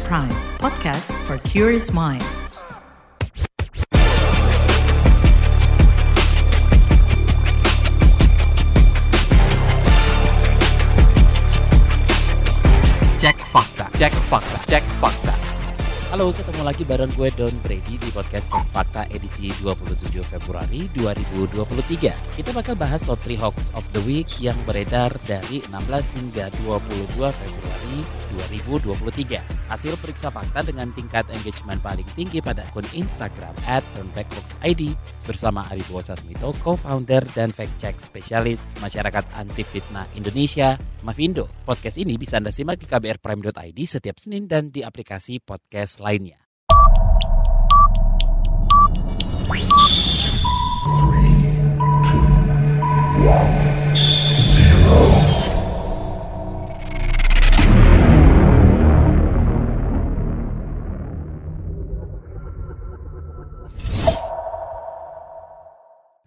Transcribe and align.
Prime, 0.00 0.30
podcast 0.58 1.20
for 1.26 1.38
curious 1.38 1.92
mind. 1.92 2.22
Cek 13.18 13.36
fakta, 13.52 13.90
cek 13.98 14.12
fakta, 14.12 14.58
cek 14.66 14.82
fakta. 15.00 15.41
Halo, 16.12 16.28
ketemu 16.28 16.60
lagi 16.60 16.84
bareng 16.84 17.08
gue 17.16 17.32
Don 17.40 17.56
Brady 17.64 17.96
di 17.96 18.12
podcast 18.12 18.52
Cek 18.52 18.68
Fakta 18.68 19.08
edisi 19.08 19.48
27 19.64 20.20
Februari 20.20 20.84
2023. 20.92 22.36
Kita 22.36 22.52
bakal 22.52 22.76
bahas 22.76 23.00
top 23.00 23.16
3 23.24 23.40
hoax 23.40 23.72
of 23.72 23.88
the 23.96 24.02
week 24.04 24.28
yang 24.36 24.52
beredar 24.68 25.08
dari 25.24 25.64
16 25.72 26.20
hingga 26.20 26.52
22 26.68 27.16
Februari 27.16 27.96
2023. 28.36 29.40
Hasil 29.72 29.96
periksa 29.96 30.28
fakta 30.28 30.60
dengan 30.60 30.92
tingkat 30.92 31.24
engagement 31.32 31.80
paling 31.80 32.04
tinggi 32.12 32.44
pada 32.44 32.60
akun 32.60 32.84
Instagram 32.92 33.56
at 33.64 33.80
turnbackhoaxid 33.96 34.92
bersama 35.24 35.64
Aribo 35.72 35.96
Sasmito, 36.04 36.52
co-founder 36.60 37.24
dan 37.32 37.48
fact-check 37.56 37.96
spesialis 37.96 38.68
Masyarakat 38.84 39.24
Anti 39.32 39.64
Fitnah 39.64 40.04
Indonesia, 40.12 40.76
Mavindo. 41.00 41.48
Podcast 41.64 41.96
ini 41.96 42.20
bisa 42.20 42.36
Anda 42.36 42.52
simak 42.52 42.84
di 42.84 42.86
kbrprime.id 42.88 43.78
setiap 43.88 44.20
Senin 44.20 44.44
dan 44.44 44.68
di 44.68 44.84
aplikasi 44.84 45.40
podcast 45.40 46.01
lainnya. 46.02 46.42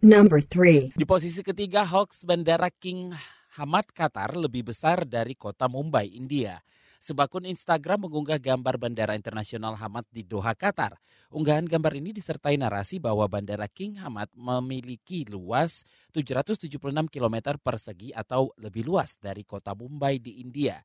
Number 0.06 0.38
three. 0.38 0.94
Di 0.94 1.02
posisi 1.02 1.42
ketiga, 1.42 1.82
hoax 1.82 2.30
Bandara 2.30 2.70
King 2.70 3.10
Hamad 3.58 3.90
Qatar 3.90 4.38
lebih 4.38 4.70
besar 4.70 5.02
dari 5.02 5.34
kota 5.34 5.66
Mumbai, 5.66 6.14
India. 6.14 6.62
Sebuah 7.04 7.28
akun 7.28 7.46
Instagram 7.46 8.08
mengunggah 8.08 8.40
gambar 8.40 8.80
Bandara 8.80 9.14
Internasional 9.14 9.76
Hamad 9.76 10.08
di 10.12 10.24
Doha, 10.24 10.56
Qatar. 10.56 10.96
Unggahan 11.34 11.68
gambar 11.68 12.00
ini 12.00 12.16
disertai 12.16 12.56
narasi 12.56 13.02
bahwa 13.02 13.28
Bandara 13.28 13.68
King 13.68 14.00
Hamad 14.00 14.32
memiliki 14.36 15.28
luas 15.28 15.84
776 16.16 16.80
km 17.12 17.60
persegi 17.60 18.16
atau 18.16 18.56
lebih 18.62 18.88
luas 18.88 19.20
dari 19.20 19.44
kota 19.44 19.76
Mumbai 19.76 20.22
di 20.22 20.40
India. 20.40 20.80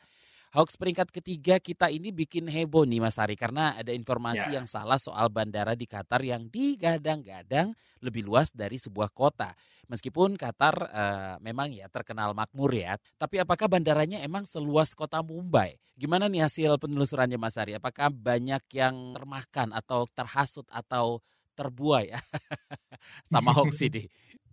Hoax 0.50 0.74
peringkat 0.74 1.14
ketiga 1.14 1.62
kita 1.62 1.94
ini 1.94 2.10
bikin 2.10 2.50
heboh 2.50 2.82
nih 2.82 2.98
Mas 2.98 3.22
Ari 3.22 3.38
karena 3.38 3.78
ada 3.78 3.94
informasi 3.94 4.50
Ya. 4.50 4.58
yang 4.58 4.66
salah 4.66 4.98
soal 4.98 5.30
bandara 5.30 5.78
di 5.78 5.86
Qatar 5.86 6.18
yang 6.26 6.50
digadang-gadang 6.50 7.70
lebih 8.02 8.26
luas 8.26 8.50
dari 8.50 8.74
sebuah 8.74 9.14
kota. 9.14 9.54
Meskipun 9.86 10.34
Qatar 10.34 10.74
eh, 10.90 11.34
memang 11.38 11.70
ya 11.70 11.86
terkenal 11.86 12.34
makmur 12.34 12.74
ya, 12.74 12.98
tapi 13.14 13.38
apakah 13.38 13.70
bandaranya 13.70 14.18
emang 14.26 14.42
seluas 14.42 14.90
kota 14.98 15.22
Mumbai? 15.22 15.78
Gimana 15.94 16.26
nih 16.26 16.42
hasil 16.42 16.82
penelusurannya 16.82 17.38
Mas 17.38 17.54
Ari? 17.54 17.78
Apakah 17.78 18.10
banyak 18.10 18.66
yang 18.74 19.14
termakan 19.14 19.70
atau 19.70 20.02
terhasut 20.10 20.66
atau 20.66 21.22
terbuai 21.54 22.10
sama 23.30 23.54
hoax 23.54 23.86
ini? 23.86 24.10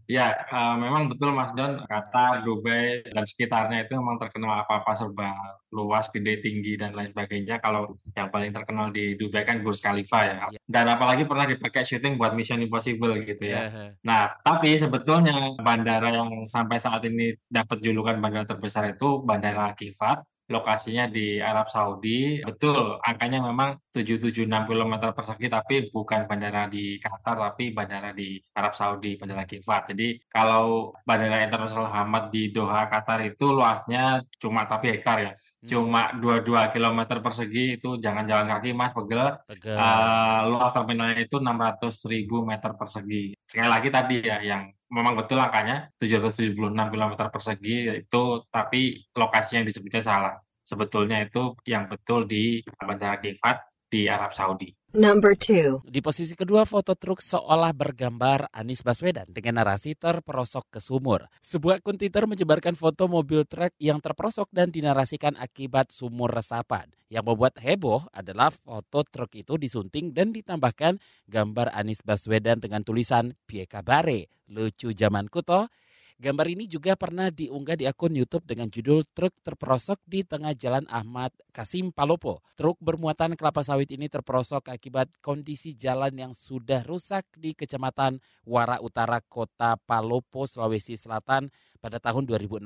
Ya, 0.08 0.32
eh, 0.40 0.76
memang 0.80 1.12
betul 1.12 1.36
Mas 1.36 1.52
Don, 1.52 1.84
Qatar, 1.84 2.40
Dubai, 2.48 3.04
dan 3.12 3.28
sekitarnya 3.28 3.84
itu 3.84 4.00
memang 4.00 4.16
terkenal 4.16 4.64
apa-apa 4.64 4.96
serba 4.96 5.36
luas, 5.68 6.08
gede, 6.08 6.40
tinggi, 6.40 6.80
dan 6.80 6.96
lain 6.96 7.12
sebagainya. 7.12 7.60
Kalau 7.60 8.00
yang 8.16 8.32
paling 8.32 8.56
terkenal 8.56 8.88
di 8.96 9.20
Dubai 9.20 9.44
kan 9.44 9.60
Burj 9.60 9.84
Khalifa 9.84 10.20
ya. 10.24 10.36
Iya. 10.48 10.60
Dan 10.64 10.86
apalagi 10.88 11.28
pernah 11.28 11.44
dipakai 11.44 11.84
syuting 11.84 12.16
buat 12.16 12.32
Mission 12.32 12.64
Impossible 12.64 13.20
gitu 13.28 13.44
ya. 13.44 13.68
Eh, 13.68 13.92
Nah, 14.08 14.32
tapi 14.40 14.80
sebetulnya 14.80 15.60
bandara 15.60 16.08
yang 16.16 16.48
sampai 16.48 16.80
saat 16.80 17.04
ini 17.04 17.36
dapat 17.52 17.84
julukan 17.84 18.16
bandara 18.24 18.48
terbesar 18.48 18.96
itu 18.96 19.20
Bandara 19.28 19.76
King 19.76 19.92
Fahd. 19.92 20.24
Lokasinya 20.48 21.12
di 21.12 21.44
Arab 21.44 21.68
Saudi. 21.68 22.40
Betul, 22.40 22.96
angkanya 23.04 23.44
memang 23.44 23.76
776 23.92 24.48
km 24.48 24.94
persegi, 25.12 25.48
tapi 25.52 25.76
bukan 25.92 26.24
bandara 26.24 26.72
di 26.72 26.96
Qatar, 27.04 27.36
tapi 27.52 27.76
bandara 27.76 28.16
di 28.16 28.40
Arab 28.56 28.72
Saudi, 28.72 29.20
Bandara 29.20 29.44
King 29.44 29.60
Fahd. 29.60 29.92
Jadi 29.92 30.24
kalau 30.32 30.96
Bandara 31.04 31.44
Internasional 31.44 31.92
Hamad 31.92 32.32
di 32.32 32.56
Doha, 32.56 32.88
Qatar 32.88 33.28
itu 33.28 33.52
luasnya 33.52 34.24
cuma 34.40 34.64
tapi 34.64 34.96
hektar 34.96 35.18
ya. 35.20 35.32
Cuma 35.68 36.16
22 36.16 36.74
km 36.74 37.00
persegi 37.20 37.78
itu 37.78 38.00
jangan 38.00 38.24
jalan 38.24 38.48
kaki 38.48 38.72
Mas, 38.72 38.96
pegel. 38.96 39.36
tegel. 39.46 39.76
Eh, 39.76 40.42
luas 40.48 40.72
terminalnya 40.72 41.20
itu 41.22 41.38
600.000 41.38 42.48
meter 42.48 42.72
persegi. 42.80 43.24
Sekali 43.46 43.70
lagi 43.70 43.90
tadi 43.92 44.18
ya, 44.24 44.40
yang 44.40 44.72
memang 44.88 45.20
betul 45.20 45.38
angkanya 45.38 45.92
776 46.00 46.56
km 46.72 47.14
persegi 47.28 48.08
itu, 48.08 48.24
tapi 48.48 49.04
lokasi 49.14 49.60
yang 49.60 49.66
disebutnya 49.68 50.02
salah. 50.02 50.36
Sebetulnya 50.64 51.24
itu 51.24 51.56
yang 51.64 51.88
betul 51.88 52.28
di 52.28 52.60
Bandara 52.76 53.20
King 53.24 53.40
Fahd 53.40 53.60
di 53.88 54.12
Arab 54.12 54.36
Saudi. 54.36 54.76
Number 54.98 55.36
two. 55.36 55.84
Di 55.84 56.00
posisi 56.00 56.34
kedua, 56.34 56.64
foto 56.64 56.96
truk 56.96 57.20
seolah 57.20 57.76
bergambar 57.76 58.48
Anies 58.56 58.82
Baswedan 58.82 59.28
dengan 59.30 59.60
narasi 59.62 59.94
terperosok 59.94 60.74
ke 60.74 60.80
sumur. 60.80 61.28
Sebuah 61.44 61.84
akun 61.84 62.00
Twitter 62.00 62.24
menyebarkan 62.26 62.74
foto 62.74 63.06
mobil 63.06 63.44
truk 63.44 63.76
yang 63.78 64.00
terperosok 64.00 64.48
dan 64.50 64.72
dinarasikan 64.72 65.36
akibat 65.38 65.92
sumur 65.92 66.32
resapan. 66.32 66.88
Yang 67.12 67.24
membuat 67.30 67.60
heboh 67.60 68.10
adalah 68.16 68.50
foto 68.50 69.04
truk 69.06 69.36
itu 69.36 69.60
disunting 69.60 70.16
dan 70.16 70.32
ditambahkan 70.34 70.98
gambar 71.28 71.76
Anies 71.76 72.02
Baswedan 72.02 72.64
dengan 72.64 72.82
tulisan 72.82 73.36
Pie 73.44 73.68
kabare, 73.68 74.32
lucu 74.50 74.96
zaman 74.96 75.28
kuto. 75.28 75.68
Gambar 76.18 76.50
ini 76.50 76.66
juga 76.66 76.98
pernah 76.98 77.30
diunggah 77.30 77.78
di 77.78 77.86
akun 77.86 78.10
YouTube 78.10 78.42
dengan 78.42 78.66
judul 78.66 79.06
Truk 79.14 79.38
Terperosok 79.46 80.02
di 80.02 80.26
Tengah 80.26 80.58
Jalan 80.58 80.90
Ahmad 80.90 81.30
Kasim 81.54 81.94
Palopo. 81.94 82.42
Truk 82.58 82.74
bermuatan 82.82 83.38
kelapa 83.38 83.62
sawit 83.62 83.94
ini 83.94 84.10
terperosok 84.10 84.66
akibat 84.74 85.14
kondisi 85.22 85.78
jalan 85.78 86.10
yang 86.18 86.34
sudah 86.34 86.82
rusak 86.90 87.22
di 87.38 87.54
Kecamatan 87.54 88.18
Wara 88.50 88.82
Utara, 88.82 89.22
Kota 89.22 89.78
Palopo, 89.78 90.50
Sulawesi 90.50 90.98
Selatan 90.98 91.54
pada 91.78 92.02
tahun 92.02 92.26
2016. 92.26 92.66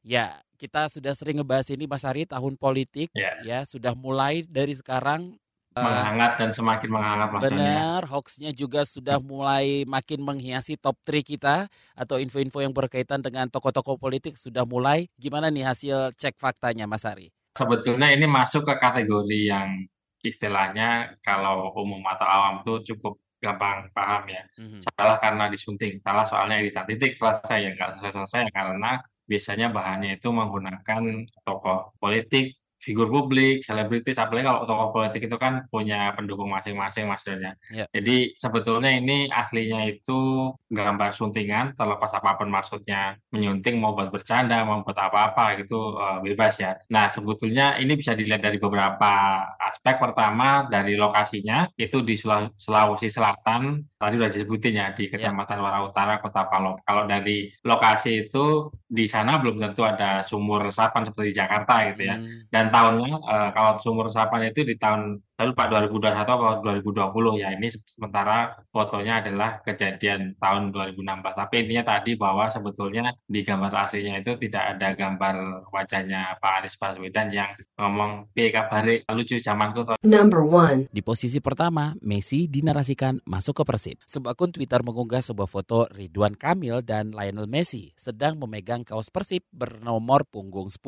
Ya, 0.00 0.40
kita 0.56 0.88
sudah 0.88 1.12
sering 1.12 1.44
ngebahas 1.44 1.68
ini 1.68 1.84
Mas 1.84 2.08
Ari, 2.08 2.24
tahun 2.24 2.56
politik 2.56 3.12
Ya. 3.12 3.36
ya 3.44 3.58
sudah 3.68 3.92
mulai 3.92 4.48
dari 4.48 4.72
sekarang 4.72 5.36
Menghangat 5.84 6.32
dan 6.40 6.50
semakin 6.50 6.90
menghangat 6.90 7.28
Mas. 7.30 7.42
Benar, 7.48 8.02
hoaxnya 8.08 8.50
juga 8.50 8.82
sudah 8.82 9.22
mulai 9.22 9.84
makin 9.84 10.24
menghiasi 10.24 10.80
top 10.80 10.98
3 11.04 11.22
kita 11.22 11.56
atau 11.94 12.16
info-info 12.18 12.58
yang 12.64 12.74
berkaitan 12.74 13.22
dengan 13.22 13.46
tokoh-tokoh 13.46 13.98
politik 14.00 14.34
sudah 14.34 14.66
mulai. 14.66 15.06
Gimana 15.18 15.52
nih 15.52 15.64
hasil 15.66 16.14
cek 16.18 16.38
faktanya 16.38 16.88
Mas 16.88 17.06
Ari? 17.06 17.30
Sebetulnya 17.58 18.14
ini 18.14 18.26
masuk 18.30 18.66
ke 18.66 18.74
kategori 18.78 19.40
yang 19.50 19.86
istilahnya 20.22 21.14
kalau 21.22 21.70
umum 21.78 22.02
atau 22.06 22.26
awam 22.26 22.54
tuh 22.66 22.82
cukup 22.82 23.18
gampang 23.38 23.86
paham 23.94 24.26
ya. 24.26 24.42
Mhm. 24.58 24.82
Salah 24.82 25.16
karena 25.22 25.46
disunting, 25.46 26.02
salah 26.02 26.26
soalnya 26.26 26.58
editan 26.58 26.86
titik 26.90 27.14
selesai 27.14 27.58
ya 27.62 27.70
nggak 27.74 27.98
selesai-selesai 27.98 28.50
karena 28.50 28.98
biasanya 29.28 29.70
bahannya 29.70 30.18
itu 30.18 30.28
menggunakan 30.32 31.02
tokoh 31.46 31.94
politik, 32.02 32.57
figur 32.78 33.10
publik, 33.10 33.66
selebritis, 33.66 34.16
apalagi 34.16 34.46
kalau 34.46 34.62
tokoh 34.62 34.88
politik 34.94 35.26
itu 35.26 35.36
kan 35.36 35.66
punya 35.66 36.14
pendukung 36.14 36.46
masing-masing 36.48 37.10
Mas 37.10 37.26
Don 37.26 37.42
ya. 37.42 37.52
Ya. 37.74 37.84
Jadi 37.90 38.38
sebetulnya 38.38 38.94
ini 38.94 39.26
aslinya 39.28 39.82
itu 39.90 40.50
gambar 40.70 41.10
suntingan, 41.10 41.74
terlepas 41.74 42.14
apa 42.14 42.38
pun 42.38 42.48
maksudnya 42.48 43.18
menyunting 43.34 43.82
mau 43.82 43.92
buat 43.98 44.14
bercanda, 44.14 44.62
mau 44.62 44.80
buat 44.86 44.94
apa-apa 44.94 45.58
gitu 45.60 45.98
eh, 45.98 46.18
bebas 46.22 46.54
ya. 46.62 46.78
Nah 46.88 47.10
sebetulnya 47.10 47.76
ini 47.82 47.98
bisa 47.98 48.14
dilihat 48.14 48.40
dari 48.40 48.56
beberapa 48.62 49.42
aspek. 49.58 49.98
Pertama 49.98 50.70
dari 50.70 50.94
lokasinya 50.94 51.66
itu 51.74 52.00
di 52.06 52.14
Sula- 52.14 52.54
Sulawesi 52.54 53.10
Selatan, 53.10 53.82
tadi 53.98 54.14
udah 54.16 54.30
disebutin 54.30 54.78
ya 54.78 54.86
di 54.94 55.10
Kecamatan 55.10 55.58
Wara 55.58 55.82
Utara, 55.82 56.22
Kota 56.22 56.46
Palopo. 56.46 56.80
Kalau 56.86 57.04
dari 57.10 57.50
lokasi 57.66 58.30
itu 58.30 58.70
di 58.86 59.04
sana 59.10 59.36
belum 59.42 59.58
tentu 59.58 59.82
ada 59.82 60.22
sumur 60.22 60.70
resapan 60.70 61.02
seperti 61.04 61.34
di 61.34 61.36
Jakarta 61.36 61.74
gitu 61.90 62.02
ya. 62.06 62.16
Hmm, 62.16 62.46
Dan 62.48 62.67
tahunnya 62.74 63.14
eh, 63.32 63.48
kalau 63.56 63.72
sumur 63.84 64.04
resapan 64.10 64.40
itu 64.50 64.60
di 64.70 64.74
tahun 64.82 65.02
lalu 65.38 65.50
Pak 65.54 65.66
2021 65.90 66.18
atau 66.18 66.36
2020 66.66 67.42
ya 67.42 67.54
ini 67.54 67.70
sementara 67.70 68.58
fotonya 68.74 69.22
adalah 69.22 69.62
kejadian 69.62 70.34
tahun 70.42 70.74
2016 70.74 70.98
tapi 71.22 71.54
intinya 71.62 71.84
tadi 71.94 72.18
bahwa 72.18 72.50
sebetulnya 72.50 73.14
di 73.24 73.46
gambar 73.46 73.70
aslinya 73.86 74.18
itu 74.18 74.34
tidak 74.42 74.76
ada 74.76 74.98
gambar 74.98 75.66
wajahnya 75.70 76.36
Pak 76.42 76.52
Anies 76.62 76.74
Baswedan 76.74 77.30
yang 77.30 77.50
ngomong 77.78 78.34
piye 78.34 78.50
kabare 78.50 79.06
lucu 79.14 79.38
zamanku 79.38 79.86
Number 80.02 80.42
one. 80.42 80.90
Di 80.90 81.00
posisi 81.00 81.38
pertama, 81.38 81.94
Messi 82.02 82.50
dinarasikan 82.50 83.22
masuk 83.24 83.62
ke 83.62 83.64
Persib. 83.64 83.96
Sebuah 84.04 84.34
akun 84.34 84.50
Twitter 84.50 84.82
mengunggah 84.82 85.22
sebuah 85.22 85.46
foto 85.46 85.86
Ridwan 85.94 86.34
Kamil 86.34 86.82
dan 86.82 87.14
Lionel 87.14 87.46
Messi 87.46 87.94
sedang 87.94 88.38
memegang 88.38 88.82
kaos 88.82 89.08
Persib 89.08 89.46
bernomor 89.54 90.26
punggung 90.26 90.66
10. 90.66 90.82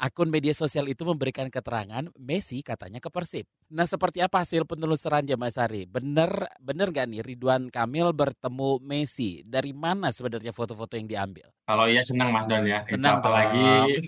Akun 0.00 0.28
media 0.28 0.52
sosial 0.52 0.88
itu 0.92 1.02
memberikan 1.08 1.48
keterangan 1.48 2.08
Messi 2.20 2.60
katanya 2.60 3.00
ke 3.00 3.08
Persib. 3.08 3.48
Nah, 3.72 3.88
seperti 3.94 4.18
apa 4.26 4.42
hasil 4.42 4.66
penelusuran 4.66 5.22
Mas 5.38 5.54
Ari? 5.54 5.86
Bener 5.86 6.50
bener 6.58 6.90
gak 6.90 7.06
nih 7.06 7.22
Ridwan 7.22 7.70
Kamil 7.70 8.10
bertemu 8.10 8.82
Messi? 8.82 9.46
Dari 9.46 9.70
mana 9.70 10.10
sebenarnya 10.10 10.50
foto-foto 10.50 10.98
yang 10.98 11.06
diambil? 11.06 11.46
Kalau 11.62 11.86
iya 11.86 12.02
senang 12.02 12.34
Mas 12.34 12.50
Don 12.50 12.66
ya. 12.66 12.82
Senang 12.90 13.22
apalagi 13.22 14.02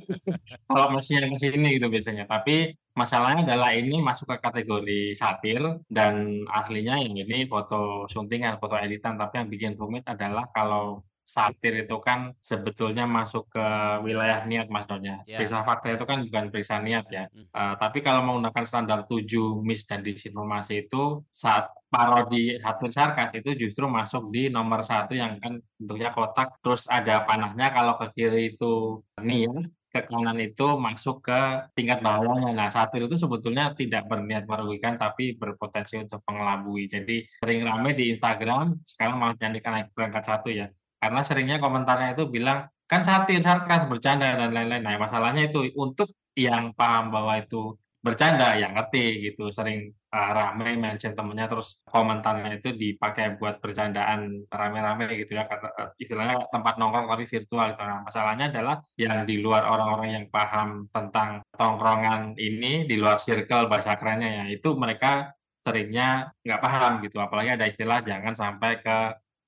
kalau 0.68 0.92
Messi 0.92 1.16
yang 1.16 1.32
ke 1.32 1.40
sini 1.40 1.80
gitu 1.80 1.88
biasanya. 1.88 2.28
Tapi 2.28 2.76
masalahnya 2.92 3.48
adalah 3.48 3.72
ini 3.72 4.04
masuk 4.04 4.28
ke 4.28 4.36
kategori 4.44 5.16
satir 5.16 5.64
dan 5.88 6.44
aslinya 6.52 7.00
yang 7.00 7.16
ini 7.16 7.48
foto 7.48 8.04
suntingan, 8.12 8.60
foto 8.60 8.76
editan. 8.76 9.16
Tapi 9.16 9.40
yang 9.40 9.48
bikin 9.48 9.72
rumit 9.80 10.04
adalah 10.04 10.44
kalau 10.52 11.00
satir 11.30 11.86
itu 11.86 11.96
kan 12.02 12.34
sebetulnya 12.42 13.06
masuk 13.06 13.46
ke 13.54 13.66
wilayah 14.02 14.42
niat 14.50 14.66
Mas 14.66 14.90
Donya. 14.90 15.22
Yeah. 15.22 15.38
Periksa 15.38 15.62
fakta 15.62 15.94
itu 15.94 16.02
kan 16.02 16.26
bukan 16.26 16.44
periksa 16.50 16.82
niat 16.82 17.06
ya. 17.06 17.30
Mm. 17.30 17.46
Uh, 17.54 17.74
tapi 17.78 18.02
kalau 18.02 18.26
menggunakan 18.26 18.66
standar 18.66 19.06
7 19.06 19.62
mis 19.62 19.86
dan 19.86 20.02
disinformasi 20.02 20.90
itu 20.90 21.22
saat 21.30 21.70
parodi 21.86 22.58
satu 22.58 22.86
sarkas 22.90 23.30
itu 23.38 23.54
justru 23.54 23.86
masuk 23.86 24.30
di 24.34 24.50
nomor 24.50 24.82
satu 24.82 25.14
yang 25.14 25.38
kan 25.42 25.58
bentuknya 25.78 26.14
kotak 26.14 26.58
terus 26.62 26.86
ada 26.86 27.26
panahnya 27.26 27.74
kalau 27.74 27.98
ke 27.98 28.06
kiri 28.14 28.54
itu 28.54 29.02
niat 29.18 29.70
ke 29.90 30.06
kanan 30.06 30.38
itu 30.38 30.78
masuk 30.78 31.26
ke 31.26 31.40
tingkat 31.74 31.98
bawahnya. 31.98 32.54
Nah, 32.54 32.70
satir 32.70 33.10
itu 33.10 33.18
sebetulnya 33.18 33.74
tidak 33.74 34.06
berniat 34.06 34.46
merugikan 34.46 34.94
tapi 34.94 35.34
berpotensi 35.34 35.98
untuk 35.98 36.22
mengelabui. 36.30 36.86
Jadi 36.86 37.26
sering 37.42 37.66
ramai 37.66 37.98
di 37.98 38.14
Instagram, 38.14 38.78
sekarang 38.86 39.18
malah 39.18 39.34
nyanyikan 39.42 39.72
naik 39.74 39.88
berangkat 39.90 40.22
satu 40.22 40.48
ya 40.54 40.70
karena 41.02 41.20
seringnya 41.24 41.56
komentarnya 41.64 42.14
itu 42.14 42.24
bilang, 42.28 42.68
"Kan 42.90 43.00
satir, 43.02 43.40
sarkas, 43.42 43.88
bercanda, 43.90 44.36
dan 44.36 44.52
lain-lain." 44.52 44.84
Nah, 44.84 45.00
masalahnya 45.00 45.48
itu 45.48 45.72
untuk 45.74 46.12
yang 46.36 46.76
paham 46.76 47.10
bahwa 47.14 47.40
itu 47.40 47.74
bercanda, 48.00 48.56
yang 48.56 48.72
ngerti 48.72 49.28
gitu, 49.28 49.52
sering, 49.52 49.92
uh, 50.08 50.30
rame 50.32 50.72
mention 50.80 51.12
temennya, 51.12 51.52
terus 51.52 51.84
komentarnya 51.84 52.56
itu 52.56 52.72
dipakai 52.72 53.36
buat 53.36 53.60
bercandaan 53.60 54.48
rame-rame 54.48 55.04
gitu 55.20 55.36
ya, 55.36 55.44
karena, 55.44 55.68
uh, 55.76 55.92
istilahnya 56.00 56.48
tempat 56.48 56.80
nongkrong 56.80 57.12
tapi 57.12 57.28
virtual 57.28 57.76
gitu. 57.76 57.82
Nah, 57.84 58.00
masalahnya 58.08 58.48
adalah 58.48 58.80
yang 58.96 59.28
di 59.28 59.36
luar 59.44 59.68
orang-orang 59.68 60.08
yang 60.16 60.26
paham 60.32 60.88
tentang 60.88 61.44
tongkrongan 61.52 62.40
ini, 62.40 62.88
di 62.88 62.96
luar 62.96 63.20
circle 63.20 63.68
bahasa 63.68 63.92
kerennya 64.00 64.30
ya, 64.32 64.44
itu 64.48 64.72
mereka 64.80 65.36
seringnya 65.60 66.32
nggak 66.40 66.60
paham 66.64 66.92
gitu, 67.04 67.20
apalagi 67.20 67.52
ada 67.60 67.68
istilah 67.68 68.00
jangan 68.00 68.32
sampai 68.32 68.80
ke 68.80 68.96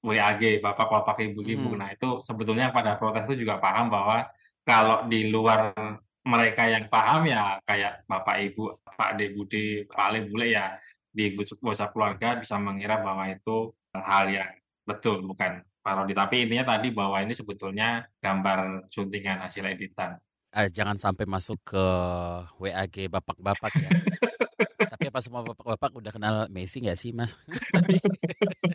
WAG, 0.03 0.59
bapak-bapak, 0.59 1.23
ibu-ibu. 1.31 1.73
Hmm. 1.73 1.79
Nah, 1.79 1.89
itu 1.95 2.19
sebetulnya 2.27 2.75
pada 2.75 2.99
protes 2.99 3.31
itu 3.31 3.47
juga 3.47 3.63
paham 3.63 3.87
bahwa 3.87 4.27
kalau 4.67 5.07
di 5.07 5.31
luar 5.31 5.71
mereka 6.23 6.67
yang 6.71 6.87
paham 6.87 7.27
ya 7.27 7.59
kayak 7.67 8.07
bapak 8.07 8.37
ibu, 8.51 8.79
Pak 8.83 9.19
De 9.19 9.31
Bude, 9.35 9.87
Pak 9.91 9.99
Ale 10.11 10.27
Bule 10.27 10.55
ya 10.55 10.75
di 11.11 11.35
WhatsApp 11.35 11.93
keluarga 11.93 12.39
bisa 12.39 12.57
mengira 12.57 13.03
bahwa 13.03 13.27
itu 13.27 13.75
hal 13.95 14.31
yang 14.31 14.51
betul 14.87 15.23
bukan 15.27 15.63
parodi. 15.83 16.15
Tapi 16.15 16.47
intinya 16.47 16.79
tadi 16.79 16.95
bahwa 16.95 17.19
ini 17.21 17.35
sebetulnya 17.35 18.07
gambar 18.23 18.87
suntingan 18.89 19.43
hasil 19.43 19.67
editan. 19.67 20.17
Eh, 20.53 20.69
jangan 20.71 20.97
sampai 21.01 21.27
masuk 21.27 21.59
ke 21.65 21.85
WAG 22.61 23.09
bapak-bapak 23.11 23.73
ya. 23.77 23.91
Tapi 24.93 25.09
apa 25.09 25.21
semua 25.25 25.43
bapak-bapak 25.43 25.91
udah 25.97 26.13
kenal 26.13 26.35
Messi 26.53 26.85
nggak 26.85 26.99
sih, 26.99 27.11
Mas? 27.11 27.35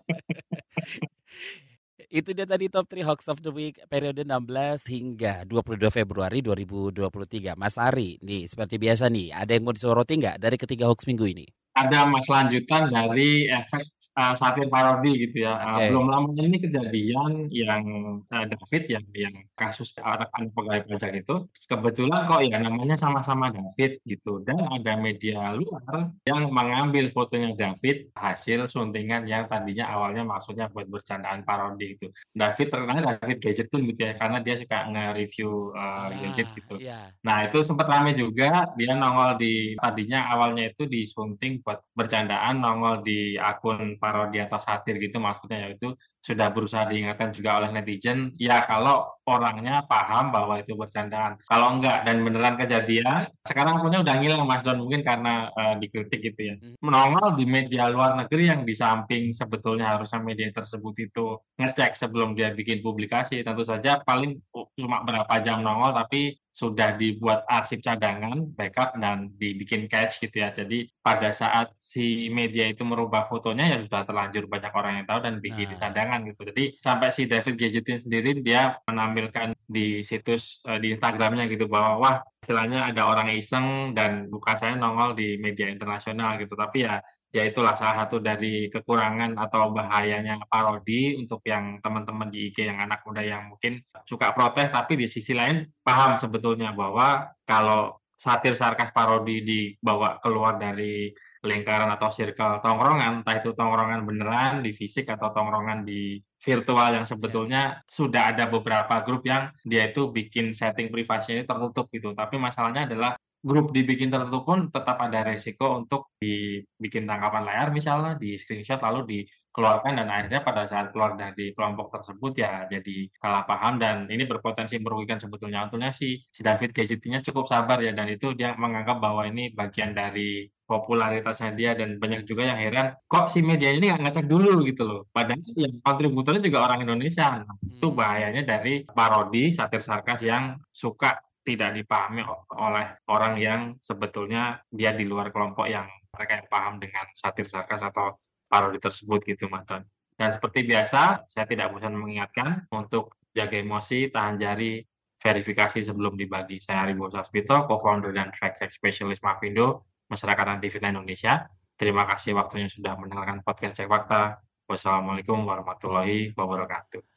Itu 2.17 2.33
dia 2.33 2.49
tadi 2.49 2.65
top 2.65 2.89
3 2.89 3.05
hoax 3.05 3.29
of 3.29 3.45
the 3.45 3.53
week 3.53 3.77
periode 3.93 4.25
16 4.25 4.89
hingga 4.89 5.45
22 5.45 5.85
Februari 5.93 6.41
2023. 6.41 7.53
Mas 7.53 7.77
Ari, 7.77 8.17
nih 8.25 8.49
seperti 8.49 8.81
biasa 8.81 9.05
nih, 9.05 9.37
ada 9.37 9.53
yang 9.53 9.69
mau 9.69 9.75
disoroti 9.77 10.17
nggak 10.17 10.41
dari 10.41 10.57
ketiga 10.57 10.89
hoax 10.89 11.05
minggu 11.05 11.29
ini? 11.29 11.45
Ada 11.77 12.09
mas 12.09 12.25
lanjutan 12.25 12.89
dari 12.89 13.45
efek 13.45 13.85
uh, 14.17 14.33
satir 14.33 14.65
parodi 14.65 15.29
gitu 15.29 15.45
ya. 15.45 15.61
Okay. 15.61 15.69
Uh, 15.69 15.79
belum 15.93 16.07
lama 16.09 16.29
ini 16.33 16.57
kejadian 16.57 17.31
yang 17.53 17.83
uh, 18.25 18.45
David 18.49 18.83
yang 18.89 19.05
yang 19.13 19.35
kasus 19.53 19.93
anak-anak 20.01 20.51
pegawai 20.57 20.81
pajak 20.89 21.11
itu 21.21 21.35
kebetulan 21.69 22.25
kok 22.25 22.41
ya 22.41 22.57
namanya 22.57 22.97
sama-sama 22.97 23.53
David 23.53 24.01
gitu 24.09 24.41
dan 24.41 24.65
ada 24.73 24.97
media 24.97 25.53
luar 25.53 26.09
yang 26.25 26.49
mengambil 26.49 27.13
fotonya 27.13 27.53
David 27.53 28.09
hasil 28.17 28.65
suntingan 28.65 29.29
yang 29.29 29.45
tadinya 29.45 29.93
awalnya 29.93 30.25
maksudnya 30.25 30.65
buat 30.73 30.89
bercandaan 30.89 31.45
parodi 31.45 31.93
itu. 31.93 32.09
David 32.33 32.67
terkenal 32.73 33.21
David 33.21 33.37
gadget 33.37 33.67
tuh 33.69 33.79
gitu 33.85 34.01
ya 34.01 34.17
karena 34.17 34.41
dia 34.41 34.55
suka 34.57 34.89
nge-review 34.89 35.77
uh, 35.77 36.09
ah, 36.09 36.09
gadget 36.09 36.47
gitu. 36.57 36.75
Yeah. 36.81 37.13
Nah 37.21 37.45
itu 37.45 37.61
sempat 37.61 37.85
ramai 37.85 38.17
juga 38.17 38.65
dia 38.73 38.97
nongol 38.97 39.37
di 39.37 39.77
tadinya 39.77 40.33
awalnya 40.33 40.73
itu 40.73 40.89
disunting 40.89 41.61
buat 41.67 41.83
bercandaan 41.91 42.63
nongol 42.63 43.03
di 43.03 43.35
akun 43.35 43.99
parodi 43.99 44.39
atau 44.39 44.55
satir 44.55 44.95
gitu 45.03 45.19
maksudnya 45.19 45.67
yaitu 45.67 45.91
sudah 46.23 46.47
berusaha 46.55 46.87
diingatkan 46.87 47.35
juga 47.35 47.59
oleh 47.59 47.75
netizen 47.75 48.31
ya 48.39 48.63
kalau 48.63 49.03
orangnya 49.27 49.83
paham 49.83 50.31
bahwa 50.31 50.63
itu 50.63 50.71
bercandaan 50.79 51.35
kalau 51.43 51.75
enggak 51.75 52.07
dan 52.07 52.23
beneran 52.23 52.55
kejadian 52.55 53.27
sekarang 53.43 53.83
akunnya 53.83 53.99
udah 53.99 54.15
ngilang 54.15 54.47
Mas 54.47 54.63
Don 54.63 54.79
mungkin 54.79 55.03
karena 55.03 55.51
uh, 55.51 55.75
dikritik 55.75 56.23
gitu 56.31 56.39
ya 56.39 56.55
hmm. 56.55 56.79
menongol 56.79 57.35
di 57.35 57.43
media 57.43 57.91
luar 57.91 58.15
negeri 58.15 58.47
yang 58.47 58.63
di 58.63 58.71
samping 58.71 59.35
sebetulnya 59.35 59.99
harusnya 59.99 60.23
media 60.23 60.47
tersebut 60.55 60.95
itu 61.03 61.35
ngecek 61.59 61.99
sebelum 61.99 62.31
dia 62.31 62.55
bikin 62.55 62.79
publikasi 62.79 63.43
tentu 63.43 63.67
saja 63.67 63.99
paling 64.07 64.39
cuma 64.77 65.01
berapa 65.01 65.33
jam 65.41 65.65
nongol 65.65 65.89
tapi 65.97 66.37
sudah 66.57 66.97
dibuat 66.97 67.45
arsip 67.45 67.85
cadangan, 67.85 68.49
backup, 68.57 68.97
dan 68.97 69.29
dibikin 69.37 69.85
cache 69.85 70.25
gitu 70.25 70.41
ya. 70.41 70.49
Jadi 70.49 70.89
pada 71.05 71.29
saat 71.29 71.69
si 71.77 72.33
media 72.33 72.65
itu 72.65 72.81
merubah 72.81 73.29
fotonya 73.29 73.77
ya 73.77 73.77
sudah 73.85 74.01
terlanjur 74.01 74.49
banyak 74.49 74.73
orang 74.73 74.93
yang 75.01 75.05
tahu 75.05 75.19
dan 75.21 75.37
bikin 75.37 75.69
nah. 75.69 75.77
cadangan 75.77 76.25
gitu. 76.25 76.41
Jadi 76.49 76.63
sampai 76.81 77.13
si 77.13 77.29
David 77.29 77.61
Gadgetin 77.61 78.01
sendiri 78.01 78.41
dia 78.41 78.73
menampilkan 78.89 79.53
di 79.69 80.01
situs 80.01 80.65
uh, 80.65 80.81
di 80.81 80.97
Instagramnya 80.97 81.45
gitu 81.45 81.69
bahwa 81.69 82.01
wah 82.01 82.15
istilahnya 82.41 82.89
ada 82.89 83.05
orang 83.05 83.29
iseng 83.37 83.93
dan 83.93 84.25
bukan 84.33 84.57
saya 84.57 84.73
nongol 84.73 85.13
di 85.13 85.37
media 85.37 85.69
internasional 85.69 86.41
gitu. 86.41 86.57
Tapi 86.57 86.89
ya 86.89 86.97
ya 87.31 87.43
itulah 87.43 87.75
salah 87.75 88.05
satu 88.05 88.23
dari 88.23 88.71
kekurangan 88.71 89.35
atau 89.35 89.69
bahayanya 89.75 90.39
parodi 90.47 91.19
untuk 91.19 91.43
yang 91.43 91.77
teman-teman 91.83 92.31
di 92.31 92.49
IG 92.49 92.65
yang 92.67 92.79
anak 92.79 93.03
muda 93.03 93.21
yang 93.21 93.51
mungkin 93.51 93.83
suka 94.07 94.31
protes 94.31 94.71
tapi 94.71 94.95
di 94.95 95.05
sisi 95.11 95.35
lain 95.35 95.67
paham 95.83 96.15
sebetulnya 96.15 96.71
bahwa 96.71 97.27
kalau 97.43 97.99
satir 98.17 98.57
sarkas 98.57 98.89
parodi 98.89 99.45
dibawa 99.45 100.17
keluar 100.23 100.57
dari 100.57 101.13
lingkaran 101.45 101.87
atau 101.93 102.09
circle 102.09 102.57
tongkrongan, 102.65 103.21
entah 103.21 103.37
itu 103.37 103.53
tongkrongan 103.53 104.01
beneran 104.03 104.65
di 104.65 104.73
fisik 104.73 105.05
atau 105.05 105.29
tongkrongan 105.29 105.85
di 105.85 106.17
virtual 106.41 106.97
yang 106.97 107.05
sebetulnya 107.05 107.77
yeah. 107.77 107.85
sudah 107.85 108.33
ada 108.33 108.49
beberapa 108.49 109.05
grup 109.05 109.21
yang 109.29 109.53
dia 109.61 109.93
itu 109.93 110.09
bikin 110.09 110.57
setting 110.57 110.89
privasinya 110.89 111.45
tertutup 111.45 111.87
gitu. 111.93 112.17
Tapi 112.17 112.41
masalahnya 112.41 112.89
adalah 112.89 113.13
grup 113.47 113.71
dibikin 113.71 114.11
tertutup 114.11 114.43
pun 114.43 114.67
tetap 114.67 114.99
ada 114.99 115.23
resiko 115.23 115.79
untuk 115.79 116.11
dibikin 116.19 117.07
tangkapan 117.07 117.43
layar 117.47 117.67
misalnya 117.71 118.19
di 118.19 118.35
screenshot 118.35 118.83
lalu 118.83 119.01
dikeluarkan 119.07 119.97
dan 119.97 120.07
akhirnya 120.11 120.41
pada 120.43 120.67
saat 120.67 120.91
keluar 120.91 121.15
dari 121.15 121.55
kelompok 121.55 121.95
tersebut 121.95 122.33
ya 122.35 122.67
jadi 122.67 123.07
salah 123.15 123.47
paham 123.47 123.79
dan 123.79 124.05
ini 124.11 124.27
berpotensi 124.27 124.75
merugikan 124.83 125.17
sebetulnya. 125.17 125.63
Untungnya 125.63 125.95
si 125.95 126.19
si 126.27 126.43
David 126.43 126.75
Gadgetnya 126.75 127.23
cukup 127.23 127.47
sabar 127.47 127.79
ya 127.79 127.95
dan 127.95 128.11
itu 128.11 128.35
dia 128.35 128.53
menganggap 128.59 128.99
bahwa 128.99 129.23
ini 129.23 129.55
bagian 129.55 129.95
dari 129.95 130.45
popularitasnya 130.67 131.55
dia 131.55 131.71
dan 131.79 131.95
banyak 131.95 132.27
juga 132.27 132.43
yang 132.43 132.59
heran 132.59 132.91
kok 133.07 133.31
si 133.31 133.39
media 133.39 133.71
ini 133.71 133.87
nggak 133.87 134.03
ngecek 134.03 134.25
dulu? 134.27 134.67
Gitu 134.67 134.83
loh. 134.83 135.07
Padahal 135.15 135.39
yang 135.55 135.79
kontributornya 135.79 136.43
juga 136.43 136.59
orang 136.67 136.83
Indonesia. 136.83 137.39
Nah, 137.47 137.55
itu 137.63 137.87
hmm. 137.87 137.97
bahayanya 137.97 138.43
dari 138.43 138.83
parodi 138.83 139.55
satir 139.55 139.79
sarkas 139.79 140.19
yang 140.27 140.59
suka 140.69 141.26
tidak 141.47 141.71
dipahami 141.79 142.27
oleh 142.59 142.99
orang 143.07 143.39
yang 143.39 143.61
sebetulnya 143.79 144.59
dia 144.67 144.91
di 144.91 145.07
luar 145.07 145.31
kelompok 145.31 145.71
yang 145.71 145.87
mereka 146.11 146.43
yang 146.43 146.47
paham 146.51 146.75
dengan 146.75 147.07
satir 147.15 147.47
sarkas 147.47 147.79
atau 147.79 148.19
parodi 148.51 148.83
tersebut 148.83 149.23
gitu 149.23 149.47
Mas 149.47 149.63
Don. 149.63 149.79
Dan 150.17 150.35
seperti 150.35 150.67
biasa, 150.67 151.23
saya 151.23 151.45
tidak 151.47 151.71
bosan 151.71 151.95
mengingatkan 151.95 152.67
untuk 152.73 153.15
jaga 153.31 153.55
emosi, 153.55 154.09
tahan 154.11 154.35
jari, 154.35 154.81
verifikasi 155.21 155.79
sebelum 155.85 156.17
dibagi. 156.17 156.57
Saya 156.57 156.89
Aribo 156.89 157.07
Saspito, 157.07 157.63
co-founder 157.69 158.11
dan 158.11 158.33
check 158.33 158.57
specialist 158.73 159.23
Mavindo. 159.23 159.87
masyarakat 160.07 160.45
anti 160.47 160.71
fitnah 160.71 160.95
Indonesia. 160.95 161.51
Terima 161.75 162.07
kasih 162.07 162.31
waktunya 162.31 162.71
sudah 162.71 162.95
mendengarkan 162.95 163.43
podcast 163.43 163.75
Cek 163.75 163.91
Fakta. 163.91 164.39
Wassalamualaikum 164.63 165.43
warahmatullahi 165.43 166.31
wabarakatuh. 166.31 167.16